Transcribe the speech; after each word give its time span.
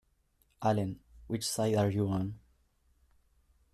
Allen; 0.63 0.99
"Which 1.27 1.47
Side 1.47 1.75
Are 1.75 1.91
You 1.91 2.07
On? 2.07 2.39